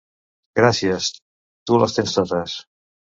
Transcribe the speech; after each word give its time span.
Gràcies! 0.59 1.09
/ 1.09 1.13
—Tu 1.67 1.77
les 1.83 1.93
tens 1.99 2.17
totes! 2.17 2.57